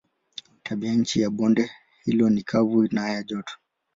Tabianchi 0.63 1.21
ya 1.21 1.29
bonde 1.29 1.71
hilo 2.03 2.29
ni 2.29 2.43
kavu 2.43 2.87
na 2.91 3.09
ya 3.09 3.23
joto. 3.23 3.53